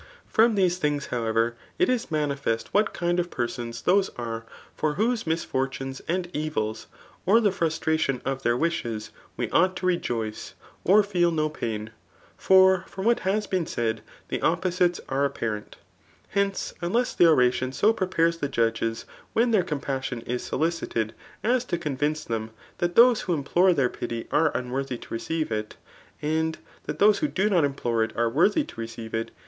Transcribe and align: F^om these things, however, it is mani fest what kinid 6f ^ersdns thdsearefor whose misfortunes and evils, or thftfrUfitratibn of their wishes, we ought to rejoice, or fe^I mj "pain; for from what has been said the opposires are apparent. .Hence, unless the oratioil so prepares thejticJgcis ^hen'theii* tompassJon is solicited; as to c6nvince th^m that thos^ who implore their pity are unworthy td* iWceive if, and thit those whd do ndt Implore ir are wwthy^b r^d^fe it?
F^om 0.33 0.55
these 0.55 0.79
things, 0.79 1.05
however, 1.13 1.55
it 1.77 1.87
is 1.87 2.09
mani 2.09 2.35
fest 2.35 2.73
what 2.73 2.91
kinid 2.91 3.19
6f 3.29 3.29
^ersdns 3.29 3.83
thdsearefor 4.79 4.95
whose 4.95 5.27
misfortunes 5.27 5.99
and 6.07 6.27
evils, 6.35 6.87
or 7.23 7.37
thftfrUfitratibn 7.37 8.19
of 8.25 8.41
their 8.41 8.57
wishes, 8.57 9.11
we 9.37 9.47
ought 9.51 9.75
to 9.75 9.85
rejoice, 9.85 10.55
or 10.83 11.03
fe^I 11.03 11.31
mj 11.31 11.53
"pain; 11.53 11.91
for 12.35 12.83
from 12.87 13.05
what 13.05 13.19
has 13.19 13.45
been 13.45 13.67
said 13.67 14.01
the 14.29 14.39
opposires 14.41 14.99
are 15.07 15.23
apparent. 15.23 15.75
.Hence, 16.29 16.73
unless 16.81 17.13
the 17.13 17.25
oratioil 17.25 17.71
so 17.71 17.93
prepares 17.93 18.39
thejticJgcis 18.39 19.05
^hen'theii* 19.35 19.63
tompassJon 19.63 20.27
is 20.27 20.43
solicited; 20.43 21.13
as 21.43 21.63
to 21.65 21.77
c6nvince 21.77 22.25
th^m 22.27 22.49
that 22.79 22.95
thos^ 22.95 23.19
who 23.19 23.35
implore 23.35 23.71
their 23.71 23.87
pity 23.89 24.25
are 24.31 24.49
unworthy 24.57 24.97
td* 24.97 25.07
iWceive 25.09 25.51
if, 25.51 25.65
and 26.23 26.57
thit 26.87 26.97
those 26.97 27.19
whd 27.19 27.35
do 27.35 27.51
ndt 27.51 27.63
Implore 27.63 28.05
ir 28.05 28.09
are 28.15 28.31
wwthy^b 28.31 28.65
r^d^fe 28.65 29.13
it? 29.13 29.29